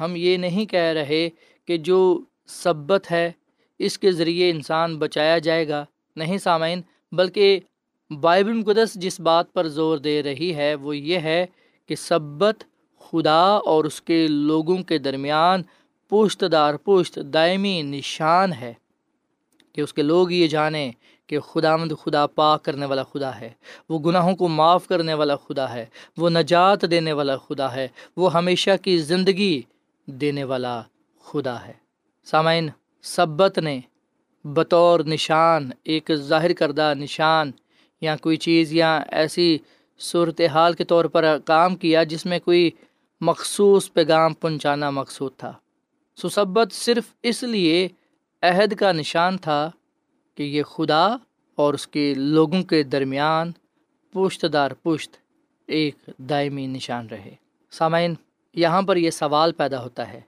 ہم 0.00 0.12
یہ 0.16 0.36
نہیں 0.36 0.66
کہہ 0.66 0.80
رہے 0.80 1.28
کہ 1.64 1.76
جو 1.76 2.20
سبت 2.46 3.10
ہے 3.10 3.32
اس 3.78 3.98
کے 3.98 4.12
ذریعے 4.12 4.50
انسان 4.50 4.98
بچایا 4.98 5.38
جائے 5.38 5.68
گا۔ 5.68 5.84
نہیں 6.16 6.38
سامعین، 6.38 6.82
بلکہ 7.12 7.60
بائبل 8.20 8.52
مقدس 8.52 8.94
جس 8.94 9.20
بات 9.20 9.52
پر 9.52 9.68
زور 9.68 9.98
دے 9.98 10.22
رہی 10.22 10.54
ہے، 10.54 10.74
وہ 10.74 10.96
یہ 10.96 11.18
ہے 11.18 11.46
کہ 11.86 11.96
سبت 11.96 12.64
خدا 12.98 13.42
اور 13.42 13.84
اس 13.84 14.02
کے 14.02 14.26
لوگوں 14.28 14.76
کے 14.82 14.98
درمیان 14.98 15.62
پشت 16.08 16.44
دار 16.52 16.74
پشت، 16.74 17.18
دائمی 17.32 17.82
نشان 17.82 18.52
ہے 18.52 18.74
کہ 19.72 19.80
اس 19.80 19.92
کے 19.92 20.02
لوگ 20.02 20.30
یہ 20.30 20.46
جانیں 20.46 20.92
کہ 21.26 21.40
خدا 21.40 21.76
مند 21.76 21.92
خدا 22.04 22.26
پاک 22.26 22.64
کرنے 22.64 22.86
والا 22.86 23.02
خدا 23.02 23.40
ہے، 23.40 23.50
وہ 23.88 23.98
گناہوں 23.98 24.36
کو 24.36 24.48
معاف 24.48 24.86
کرنے 24.86 25.14
والا 25.14 25.36
خدا 25.36 25.72
ہے، 25.72 25.86
وہ 26.16 26.30
نجات 26.30 26.90
دینے 26.90 27.12
والا 27.12 27.36
خدا 27.36 27.74
ہے، 27.74 27.88
وہ 28.16 28.32
ہمیشہ 28.32 28.70
کی 28.82 28.98
زندگی 28.98 29.62
دینے 30.06 30.44
والا 30.44 30.82
خدا 31.24 31.66
ہے۔ 31.66 31.72
سامعین 32.24 32.68
سبت 33.16 33.58
نے 33.58 33.80
بطور 34.44 35.00
نشان، 35.00 35.70
ایک 35.82 36.10
ظاہر 36.14 36.52
کردہ 36.52 36.92
نشان 36.96 37.50
یا 38.00 38.16
کوئی 38.16 38.36
چیز 38.36 38.72
یا 38.72 38.96
ایسی 39.12 39.58
صورتحال 39.98 40.72
کے 40.72 40.84
طور 40.84 41.04
پر 41.04 41.38
کام 41.44 41.76
کیا 41.76 42.02
جس 42.02 42.26
میں 42.26 42.38
کوئی 42.38 42.70
مخصوص 43.20 43.92
پیغام 43.92 44.34
پہنچانا 44.34 44.90
مقصود 44.90 45.32
تھا۔ 45.36 45.52
سسبت 46.16 46.72
صرف 46.72 47.04
اس 47.22 47.42
لیے 47.42 47.88
عہد 48.42 48.74
کا 48.74 48.92
نشان 48.92 49.38
تھا 49.38 49.70
کہ 50.34 50.42
یہ 50.42 50.62
خدا 50.62 51.06
اور 51.56 51.74
اس 51.74 51.86
کے 51.86 52.14
لوگوں 52.14 52.62
کے 52.62 52.82
درمیان 52.82 53.52
پشت 54.12 54.44
دار 54.52 54.70
پشت 54.70 55.16
ایک 55.66 55.94
دائمی 56.18 56.66
نشان 56.66 57.06
رہے۔ 57.06 57.34
سامعین، 57.70 58.14
یہاں 58.54 58.82
پر 58.82 58.96
یہ 58.96 59.10
سوال 59.10 59.52
پیدا 59.52 59.82
ہوتا 59.82 60.12
ہے 60.12 60.20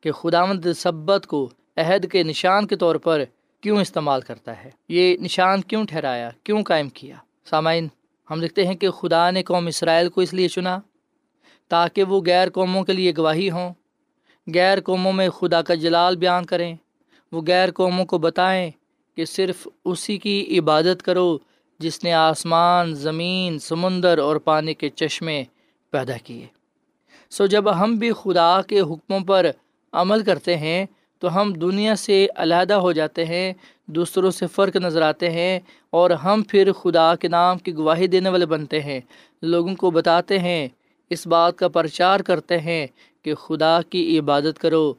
کہ 0.00 0.12
خداوند 0.12 0.66
سبت 0.76 1.26
کو 1.26 1.50
عہد 1.80 2.12
کے 2.12 2.22
نشان 2.22 2.66
کے 2.66 2.76
طور 2.76 2.96
پر 2.96 3.24
کیوں 3.60 3.80
استعمال 3.80 4.20
کرتا 4.20 4.64
ہے؟ 4.64 4.70
یہ 4.88 5.16
نشان 5.16 5.60
کیوں 5.60 5.84
ٹھہرایا؟ 5.84 6.30
کیوں 6.44 6.62
قائم 6.62 6.88
کیا؟ 6.88 7.14
سامعین، 7.44 7.88
ہم 8.30 8.40
دیکھتے 8.40 8.66
ہیں 8.66 8.74
کہ 8.74 8.90
خدا 8.90 9.30
نے 9.30 9.42
قوم 9.42 9.66
اسرائیل 9.66 10.08
کو 10.08 10.20
اس 10.20 10.34
لیے 10.34 10.48
چنا 10.48 10.78
تاکہ 11.68 12.04
وہ 12.04 12.20
غیر 12.26 12.50
قوموں 12.50 12.84
کے 12.84 12.92
لیے 12.92 13.12
گواہی 13.18 13.50
ہوں۔ 13.50 13.74
غیر 14.54 14.80
قوموں 14.80 15.12
میں 15.12 15.28
خدا 15.28 15.62
کا 15.62 15.74
جلال 15.74 16.16
بیان 16.16 16.44
کریں۔ 16.44 16.76
وہ 17.32 17.42
غیر 17.46 17.70
قوموں 17.70 18.04
کو 18.04 18.18
بتائیں 18.18 18.70
کہ 19.16 19.24
صرف 19.24 19.68
اسی 19.84 20.18
کی 20.18 20.58
عبادت 20.58 21.02
کرو 21.02 21.38
جس 21.78 22.04
نے 22.04 22.12
آسمان، 22.12 22.94
زمین، 22.94 23.58
سمندر 23.58 24.18
اور 24.18 24.36
پانی 24.36 24.74
کے 24.74 24.88
چشمے 24.88 25.44
پیدا 25.90 26.16
کیے۔ 26.24 26.46
سو 27.30 27.46
جب 27.46 27.84
ہم 27.84 27.94
بھی 27.94 28.12
خدا 28.12 28.60
کے 28.62 28.80
حکموں 28.80 29.20
پر 29.20 29.46
عمل 29.92 30.22
کرتے 30.22 30.56
ہیں 30.56 30.86
تو 31.20 31.40
ہم 31.40 31.52
دنیا 31.52 31.96
سے 31.96 32.26
علیحدہ 32.36 32.74
ہو 32.74 32.92
جاتے 32.92 33.24
ہیں، 33.24 33.52
دوسروں 33.86 34.30
سے 34.30 34.46
فرق 34.46 34.76
نظر 34.76 35.02
آتے 35.02 35.30
ہیں 35.30 35.60
اور 35.90 36.10
ہم 36.10 36.42
پھر 36.48 36.72
خدا 36.72 37.14
کے 37.14 37.28
نام 37.28 37.58
کی 37.58 37.74
گواہی 37.74 38.06
دینے 38.06 38.28
والے 38.28 38.46
بنتے 38.46 38.80
ہیں۔ 38.80 39.00
لوگوں 39.42 39.74
کو 39.74 39.90
بتاتے 39.90 40.38
ہیں، 40.38 40.68
اس 41.10 41.26
بات 41.26 41.56
کا 41.56 41.68
پرچار 41.68 42.20
کرتے 42.20 42.58
ہیں 42.58 42.86
کہ 43.22 43.34
خدا 43.34 43.80
کی 43.90 44.18
عبادت 44.18 44.58
کرو۔ 44.58 44.92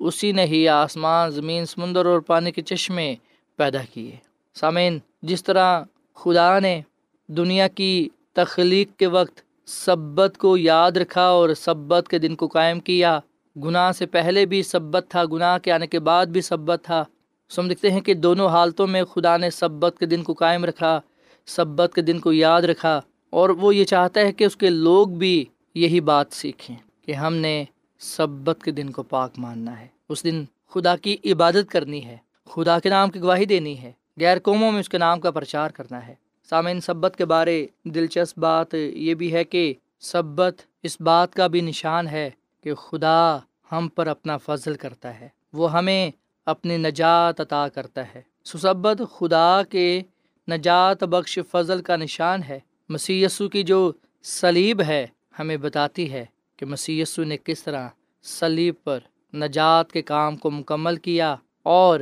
اسی 0.00 0.32
نے 0.32 0.46
ہی 0.46 0.68
آسمان، 0.68 1.30
زمین، 1.30 1.66
سمندر 1.66 2.06
اور 2.06 2.20
پانی 2.20 2.52
کے 2.52 2.62
چشمے 2.62 3.14
پیدا 3.56 3.78
کیے۔ 3.94 4.16
سامعین، 4.54 4.98
جس 5.22 5.44
طرح 5.44 5.82
خدا 6.14 6.58
نے 6.58 6.80
دنیا 7.26 7.68
کی 7.68 8.08
تخلیق 8.32 8.98
کے 8.98 9.06
وقت 9.06 9.40
سبت 9.66 10.38
کو 10.38 10.56
یاد 10.56 10.90
رکھا 10.90 11.22
اور 11.22 11.48
سبت 11.56 12.08
کے 12.08 12.18
دن 12.18 12.34
کو 12.34 12.46
قائم 12.46 12.80
کیا 12.80 13.20
گناہ 13.56 13.92
سے 13.92 14.06
پہلے 14.06 14.46
بھی 14.46 14.62
سبت 14.62 15.06
تھا، 15.08 15.24
گناہ 15.24 15.58
کے 15.58 15.72
آنے 15.72 15.86
کے 15.86 16.00
بعد 16.00 16.26
بھی 16.26 16.40
سبت 16.40 16.80
تھا۔ 16.84 17.04
سو 17.48 17.62
ہم 17.62 17.68
دیکھتے 17.68 17.90
ہیں 17.90 18.00
کہ 18.00 18.14
دونوں 18.14 18.48
حالتوں 18.48 18.86
میں 18.86 19.04
خدا 19.04 19.36
نے 19.36 19.50
سبت 19.50 19.96
کے 19.98 20.06
دن 20.06 20.22
کو 20.22 20.32
قائم 20.32 20.64
رکھا، 20.64 21.00
سبت 21.46 21.94
کے 21.94 22.02
دن 22.02 22.18
کو 22.18 22.32
یاد 22.32 22.62
رکھا۔ 22.62 23.00
اور 23.30 23.48
وہ 23.48 23.74
یہ 23.74 23.84
چاہتا 23.84 24.20
ہے 24.20 24.32
کہ 24.32 24.44
اس 24.44 24.56
کے 24.56 24.70
لوگ 24.70 25.08
بھی 25.08 25.44
یہی 25.74 26.00
بات 26.00 26.26
سیکھیں 26.30 26.76
کہ 27.06 27.12
ہم 27.12 27.34
نے 27.34 27.64
سبت 27.98 28.62
کے 28.64 28.70
دن 28.70 28.90
کو 28.90 29.02
پاک 29.02 29.30
ماننا 29.38 29.80
ہے۔ 29.80 29.86
اس 30.08 30.24
دن 30.24 30.44
خدا 30.74 30.96
کی 30.96 31.16
عبادت 31.24 31.70
کرنی 31.70 32.04
ہے، 32.04 32.16
خدا 32.48 32.78
کے 32.78 32.88
نام 32.88 33.10
کی 33.10 33.20
گواہی 33.20 33.44
دینی 33.44 33.78
ہے، 33.82 33.92
غیر 34.20 34.38
قوموں 34.38 34.72
میں 34.72 34.80
اس 34.80 34.88
کے 34.88 34.98
نام 34.98 35.20
کا 35.20 35.30
پرچار 35.30 35.70
کرنا 35.70 36.06
ہے۔ 36.06 36.14
سامعین، 36.48 36.80
سبت 36.80 37.14
کے 37.16 37.24
بارے 37.24 37.66
دلچسپ 37.84 38.38
بات 38.38 38.74
یہ 38.74 39.14
بھی 39.14 39.32
ہے 39.32 39.44
کہ 39.44 39.74
سبت 40.00 40.54
اس 40.82 41.00
بات 41.00 41.34
کا 41.34 41.46
بھی 41.46 41.60
نشان 41.60 42.08
ہے 42.08 42.30
کہ 42.60 42.74
خدا 42.74 43.38
ہم 43.72 43.88
پر 43.94 44.06
اپنا 44.06 44.36
فضل 44.36 44.74
کرتا 44.74 45.20
ہے۔ 45.20 45.28
وہ 45.52 45.72
ہمیں 45.72 46.10
اپنی 46.46 46.76
نجات 46.76 47.40
عطا 47.40 47.68
کرتا 47.68 48.14
ہے۔ 48.14 48.22
سسبت 48.44 49.02
خدا 49.18 49.62
کے 49.70 50.02
نجات 50.50 51.04
بخش 51.04 51.38
فضل 51.50 51.82
کا 51.82 51.96
نشان 51.96 52.42
ہے۔ 52.42 52.60
مسی 52.88 53.26
کی 53.52 53.62
جو 53.62 53.92
سلیب 54.22 54.82
ہے، 54.82 55.06
ہمیں 55.38 55.56
بتاتی 55.56 56.12
ہے 56.12 56.26
کہ 56.56 56.66
مسی 56.66 57.04
نے 57.18 57.36
کس 57.44 57.62
طرح 57.62 57.88
سلیب 58.22 58.74
پر 58.84 58.98
نجات 59.34 59.92
کے 59.92 60.02
کام 60.02 60.36
کو 60.36 60.50
مکمل 60.50 60.96
کیا 60.96 61.36
اور 61.62 62.00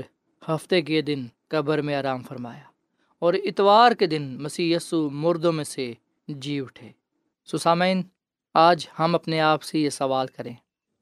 ہفتے 0.49 0.83
کے 0.83 1.03
دن 1.03 1.27
قبر 1.49 1.83
میں 1.83 1.95
آرام 1.95 2.23
فرمایا۔ 2.23 2.63
اور 3.19 3.35
اتوار 3.35 3.93
کے 3.93 4.07
دن 4.07 4.37
مسی 4.43 4.77
مردوں 4.93 5.53
میں 5.53 5.65
سے 5.65 5.93
جی 6.29 6.61
اٹھے۔ 6.61 6.89
سسامین 7.53 8.03
آج 8.61 8.87
ہم 8.99 9.15
اپنے 9.15 9.41
آپ 9.41 9.63
سے 9.63 9.79
یہ 9.79 9.91
سوال 9.91 10.27
کریں۔ 10.27 10.55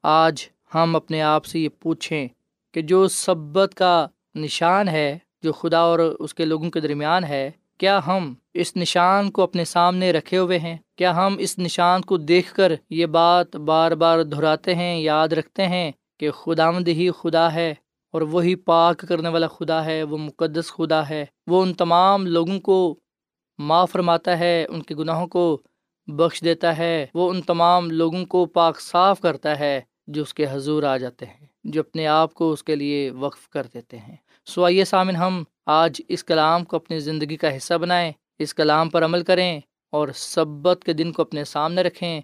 آج 0.03 0.47
ہم 0.75 0.95
اپنے 0.95 1.21
آپ 1.21 1.45
سے 1.45 1.59
یہ 1.59 1.69
پوچھیں 1.79 2.27
کہ 2.73 2.81
جو 2.81 3.07
سبت 3.07 3.75
کا 3.75 4.07
نشان 4.35 4.87
ہے، 4.87 5.17
جو 5.43 5.53
خدا 5.53 5.79
اور 5.79 5.99
اس 5.99 6.33
کے 6.33 6.45
لوگوں 6.45 6.69
کے 6.71 6.79
درمیان 6.79 7.23
ہے، 7.23 7.51
کیا 7.77 7.99
ہم 8.07 8.33
اس 8.53 8.75
نشان 8.75 9.31
کو 9.31 9.41
اپنے 9.41 9.65
سامنے 9.65 10.11
رکھے 10.11 10.37
ہوئے 10.37 10.59
ہیں؟ 10.59 10.77
کیا 10.95 11.15
ہم 11.15 11.35
اس 11.39 11.59
نشان 11.59 12.01
کو 12.01 12.17
دیکھ 12.17 12.53
کر 12.53 12.71
یہ 12.89 13.05
بات 13.05 13.55
بار 13.55 13.91
بار 13.91 14.23
دہراتے 14.23 14.75
ہیں، 14.75 14.99
یاد 14.99 15.27
رکھتے 15.27 15.67
ہیں 15.67 15.91
کہ 16.19 16.31
خدا 16.31 16.71
مند 16.71 16.87
ہی 16.87 17.09
خدا 17.11 17.53
ہے 17.53 17.73
اور 18.11 18.21
وہی 18.21 18.55
پاک 18.55 19.05
کرنے 19.09 19.29
والا 19.29 19.47
خدا 19.47 19.85
ہے، 19.85 20.03
وہ 20.03 20.17
مقدس 20.17 20.71
خدا 20.71 21.09
ہے۔ 21.09 21.25
وہ 21.47 21.61
ان 21.61 21.73
تمام 21.73 22.27
لوگوں 22.27 22.59
کو 22.59 22.99
معاف 23.57 23.91
فرماتا 23.91 24.39
ہے، 24.39 24.65
ان 24.69 24.81
کے 24.81 24.95
گناہوں 24.95 25.27
کو 25.27 25.61
بخش 26.07 26.43
دیتا 26.43 26.77
ہے، 26.77 27.05
وہ 27.13 27.29
ان 27.29 27.41
تمام 27.41 27.91
لوگوں 27.91 28.25
کو 28.25 28.45
پاک 28.45 28.81
صاف 28.81 29.21
کرتا 29.21 29.59
ہے 29.59 29.81
جو 30.07 30.21
اس 30.21 30.33
کے 30.33 30.45
حضور 30.51 30.83
آ 30.83 30.97
جاتے 30.97 31.25
ہیں، 31.25 31.47
جو 31.63 31.81
اپنے 31.81 32.07
آپ 32.07 32.33
کو 32.33 32.51
اس 32.51 32.63
کے 32.63 32.75
لیے 32.75 33.11
وقف 33.11 33.49
کر 33.49 33.67
دیتے 33.73 33.97
ہیں۔ 33.97 34.15
سو 34.45 34.65
آئیے 34.65 34.85
سامن 34.85 35.15
ہم 35.15 35.43
آج 35.65 36.01
اس 36.07 36.23
کلام 36.23 36.65
کو 36.65 36.75
اپنی 36.75 36.99
زندگی 36.99 37.37
کا 37.37 37.57
حصہ 37.57 37.73
بنائیں، 37.73 38.11
اس 38.39 38.53
کلام 38.53 38.89
پر 38.89 39.05
عمل 39.05 39.23
کریں 39.23 39.59
اور 39.89 40.07
سبت 40.15 40.83
کے 40.85 40.93
دن 40.93 41.11
کو 41.11 41.21
اپنے 41.21 41.43
سامنے 41.43 41.83
رکھیں 41.83 42.21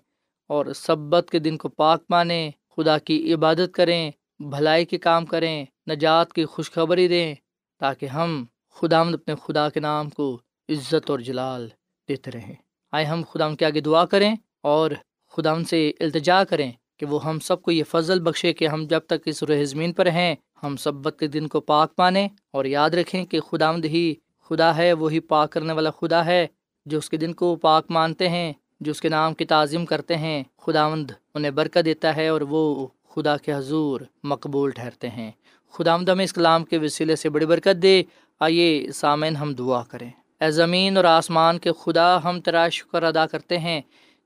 اور 0.48 0.66
سبت 0.76 1.30
کے 1.32 1.40
دن 1.40 1.58
کو 1.58 1.70
پاک 1.70 2.04
مانیں، 2.10 2.52
خدا 2.78 2.98
کی 2.98 3.34
عبادت 3.34 3.74
کریں، 3.74 4.12
بھلائی 4.40 4.86
کے 4.86 4.98
کام 4.98 5.26
کریں، 5.26 5.66
نجات 5.90 6.34
کی 6.34 6.46
خوشخبری 6.46 7.08
دیں 7.08 7.36
تاکہ 7.80 8.06
ہم 8.06 8.46
خدا 8.70 9.00
اپنے 9.00 9.36
خدا 9.44 9.70
کے 9.70 9.80
نام 9.80 10.10
کو 10.10 10.40
عزت 10.70 11.10
اور 11.10 11.20
جلال 11.20 11.70
دیتے 12.10 12.32
رہیں۔ 12.32 12.56
آئے 12.94 13.06
ہم 13.06 13.22
خدا 13.32 13.46
ان 13.46 13.56
کے 13.56 13.66
آگے 13.66 13.80
دعا 13.80 14.06
کریں 14.06 14.36
اور 14.62 14.92
خدا 15.32 15.52
ان 15.52 15.66
سے 15.66 15.92
التجا 16.00 16.44
کریں 16.44 16.72
کہ 16.98 17.06
وہ 17.06 17.26
ہم 17.26 17.40
سب 17.40 17.62
کو 17.62 17.72
یہ 17.72 17.84
فضل 17.84 18.20
بخشے 18.20 18.54
کہ 18.54 18.68
ہم 18.68 18.86
جب 18.90 19.00
تک 19.00 19.22
اس 19.26 19.44
روح 19.44 19.64
زمین 19.64 19.94
پر 19.94 20.06
ہیں، 20.06 20.36
ہم 20.64 20.76
سبت 20.76 21.20
کے 21.20 21.28
دن 21.28 21.48
کو 21.48 21.62
پاک 21.62 21.94
مانیں 21.98 22.28
اور 22.52 22.66
یاد 22.66 22.90
رکھیں 22.90 23.26
کہ 23.26 23.40
خدا 23.40 23.72
ہی 23.76 24.14
خدا 24.50 24.78
ہے، 24.78 24.94
وہی 24.94 25.20
پاک 25.20 25.52
کرنے 25.52 25.74
والا 25.74 25.92
خدا 25.92 26.26
ہے، 26.26 26.48
جو 26.86 26.98
اس 26.98 27.10
کے 27.10 27.18
دن 27.18 27.34
کو 27.34 27.56
پاک 27.56 27.86
مانتے 27.90 28.30
ہیں، 28.30 28.54
جو 28.80 28.92
اس 28.92 29.02
کے 29.02 29.10
نام 29.10 29.34
کی 29.34 29.46
تعظیم 29.46 29.86
کرتے 29.86 30.18
ہیں، 30.18 30.44
خداوند 30.58 31.12
انہیں 31.34 31.52
برکت 31.52 31.86
دیتا 31.86 32.16
ہے 32.16 32.28
اور 32.28 32.42
وہ 32.42 32.88
خدا 33.10 33.38
کے 33.38 33.54
حضور 33.54 34.02
مقبول 34.24 34.72
ٹھہرتے 34.72 35.10
ہیں۔ 35.10 35.32
خداوند 35.72 36.10
ہمیں 36.10 36.26
اس 36.26 36.34
کلام 36.34 36.66
کے 36.66 36.78
وسیلے 36.78 37.16
سے 37.16 37.30
بڑی 37.30 37.46
برکت 37.46 37.84
دے۔ 37.84 38.04
آئیے 38.40 38.92
سامعین 38.92 39.36
ہم 39.36 39.54
دعا 39.54 39.84
کریں۔ 39.84 40.10
اے 40.44 40.52
زمین 40.52 40.98
اور 40.98 41.06
آسمان 41.06 41.58
کے 41.58 41.72
خدا 41.86 42.24
ہم 42.24 42.42
تیرا 42.42 42.70
شکر 42.70 43.04
ادا 43.04 43.26
کرتے 43.26 43.58
ہیں۔ 43.58 43.82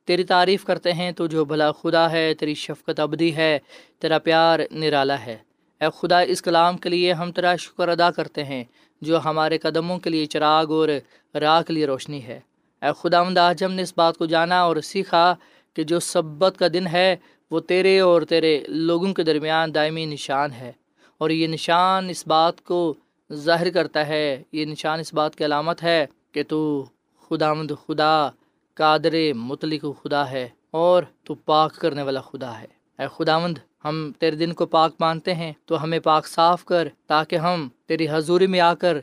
تیری 0.05 0.23
تعریف 0.23 0.65
کرتے 0.65 0.93
ہیں 0.93 1.11
تو 1.11 1.27
جو 1.27 1.45
بھلا 1.45 1.71
خدا 1.71 2.11
ہے، 2.11 2.33
تیری 2.33 2.53
شفقت 2.53 2.99
ابدی 2.99 3.35
ہے، 3.35 3.59
تیرا 3.99 4.19
پیار 4.19 4.59
نرالا 4.71 5.25
ہے۔ 5.25 5.37
اے 5.81 5.87
خدا، 6.01 6.19
اس 6.19 6.41
کلام 6.41 6.77
کے 6.77 6.89
لیے 6.89 7.13
ہم 7.13 7.31
تیرا 7.31 7.55
شکر 7.55 7.87
ادا 7.87 8.11
کرتے 8.11 8.43
ہیں، 8.43 8.63
جو 9.01 9.19
ہمارے 9.25 9.57
قدموں 9.57 9.99
کے 9.99 10.09
لیے 10.09 10.25
چراغ 10.25 10.71
اور 10.71 10.89
راہ 11.33 11.61
کے 11.61 11.73
لیے 11.73 11.85
روشنی 11.85 12.23
ہے۔ 12.23 12.39
اے 12.81 12.89
خدا 13.01 13.49
آج 13.49 13.63
ہم 13.63 13.71
نے 13.71 13.81
اس 13.81 13.93
بات 13.97 14.17
کو 14.17 14.25
جانا 14.25 14.61
اور 14.61 14.77
سیکھا 14.77 15.35
کہ 15.73 15.83
جو 15.83 15.99
سبت 15.99 16.55
کا 16.59 16.67
دن 16.73 16.87
ہے، 16.87 17.15
وہ 17.51 17.59
تیرے 17.59 17.99
اور 17.99 18.21
تیرے 18.21 18.63
لوگوں 18.67 19.13
کے 19.13 19.23
درمیان 19.23 19.75
دائمی 19.75 20.05
نشان 20.05 20.51
ہے۔ 20.51 20.71
اور 21.17 21.29
یہ 21.29 21.47
نشان 21.47 22.09
اس 22.09 22.27
بات 22.27 22.61
کو 22.61 22.93
ظاہر 23.33 23.69
کرتا 23.69 24.07
ہے، 24.07 24.43
یہ 24.51 24.65
نشان 24.65 24.99
اس 24.99 25.13
بات 25.13 25.35
کی 25.35 25.45
علامت 25.45 25.83
ہے 25.83 26.05
کہ 26.31 26.43
تو 26.47 26.85
خداوند 27.29 27.71
خدا، 27.87 28.29
قادر 28.73 29.33
مطلق 29.35 29.85
خدا 30.03 30.29
ہے 30.31 30.47
اور 30.71 31.03
تو 31.23 31.35
پاک 31.35 31.75
کرنے 31.75 32.03
والا 32.03 32.21
خدا 32.21 32.61
ہے۔ 32.61 32.65
اے 32.99 33.05
خداوند، 33.15 33.57
ہم 33.85 34.11
تیرے 34.19 34.35
دن 34.35 34.53
کو 34.53 34.65
پاک 34.65 34.93
مانتے 34.99 35.33
ہیں، 35.33 35.53
تو 35.65 35.83
ہمیں 35.83 35.99
پاک 35.99 36.27
صاف 36.27 36.65
کر 36.65 36.87
تاکہ 37.07 37.35
ہم 37.35 37.67
تیری 37.85 38.07
حضوری 38.11 38.47
میں 38.47 38.59
آ 38.59 38.73
کر 38.73 38.97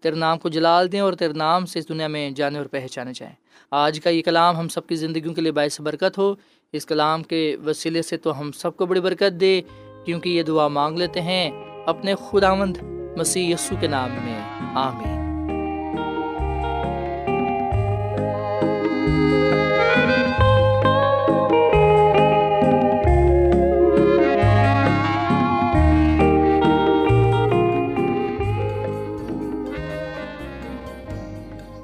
تیرے 0.00 0.16
نام 0.16 0.38
کو 0.38 0.48
جلال 0.48 0.92
دیں 0.92 1.00
اور 1.00 1.12
تیرے 1.12 1.32
نام 1.32 1.66
سے 1.66 1.78
اس 1.78 1.88
دنیا 1.88 2.08
میں 2.08 2.30
جانے 2.30 2.58
اور 2.58 2.66
پہچانے 2.66 3.12
جائیں۔ 3.14 3.34
آج 3.70 4.00
کا 4.00 4.10
یہ 4.10 4.22
کلام 4.22 4.56
ہم 4.56 4.68
سب 4.68 4.86
کی 4.86 4.94
زندگیوں 4.94 5.34
کے 5.34 5.40
لیے 5.40 5.52
باعث 5.52 5.80
برکت 5.80 6.18
ہو۔ 6.18 6.34
اس 6.72 6.86
کلام 6.86 7.22
کے 7.22 7.56
وسیلے 7.66 8.02
سے 8.02 8.16
تو 8.16 8.40
ہم 8.40 8.52
سب 8.52 8.76
کو 8.76 8.86
بڑی 8.86 9.00
برکت 9.00 9.40
دے، 9.40 9.60
کیونکہ 10.04 10.28
یہ 10.28 10.42
دعا 10.42 10.68
مانگ 10.68 10.98
لیتے 10.98 11.20
ہیں 11.20 11.50
اپنے 11.86 12.14
خداوند 12.14 12.76
مسیح 13.16 13.54
یسو 13.54 13.74
کے 13.80 13.86
نام 13.86 14.10
میں، 14.10 14.40
آمین۔ 14.74 15.18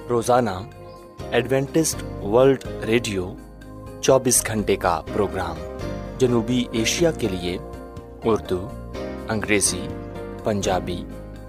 روزانہ 0.09 0.51
ایڈوینٹسٹ 1.31 2.25
ورلڈ 2.25 2.65
ریڈیو 2.87 3.35
چوبیس 4.01 4.47
گھنٹے 4.47 4.77
کا 4.77 5.01
پروگرام 5.13 5.57
جنوبی 6.19 6.65
ایشیا 6.73 7.11
کے 7.11 7.29
لیے 7.29 7.59
اردو، 8.25 8.69
انگریزی، 9.29 9.87
Punjabi 10.45 11.05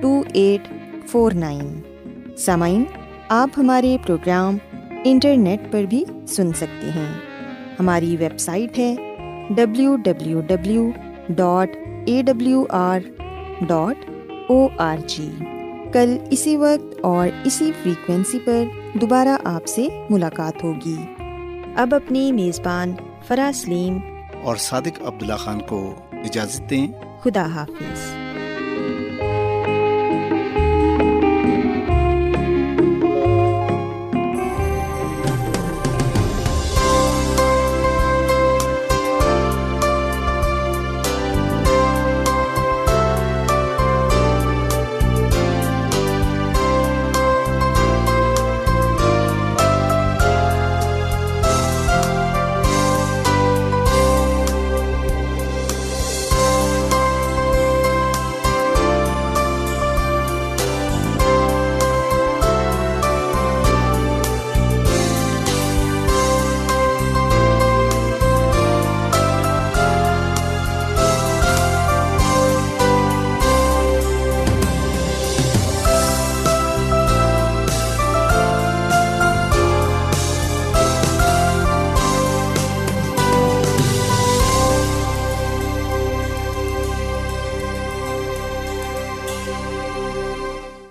two 0.00 0.22
eight 0.34 0.72
four 1.08 1.32
nine 1.32 1.80
سامعین 2.38 2.84
آپ 3.28 3.48
ہمارے 3.56 3.96
پروگرام 4.06 4.56
انٹرنیٹ 5.04 5.60
پر 5.70 5.82
بھی 5.82 6.04
سن 6.28 6.52
سکتے 6.52 6.90
ہیں۔ 6.90 7.12
ہماری 7.80 8.16
ویب 8.20 8.38
سائٹ 8.38 8.78
ہے 8.78 8.94
W 9.50 9.96
W 9.96 10.40
W 10.40 10.90
dot 11.28 11.70
A 12.04 12.22
W 12.22 12.64
R 12.70 13.00
dot 13.60 14.10
O 14.48 14.68
R 14.78 14.96
G 15.06 15.30
کل 15.92 16.16
اسی 16.30 16.56
وقت 16.56 16.94
اور 17.02 17.28
اسی 17.44 17.72
فریکوینسی 17.82 18.38
پر 18.44 18.64
دوبارہ 18.94 19.36
آپ 19.44 19.66
سے 19.66 19.88
ملاقات 20.10 20.64
ہوگی۔ 20.64 20.96
اب 21.76 21.94
اپنی 21.94 22.32
میزبان 22.32 22.92
فرا 23.26 23.50
سلیم 23.54 23.98
اور 24.42 24.56
صادق 24.56 25.02
عبداللہ 25.04 25.34
خان 25.34 25.58
کو 25.60 25.94
اجازت 26.12 26.70
دیں۔ 26.70 26.88
خدا 27.22 27.46
حافظ۔ 27.46 28.27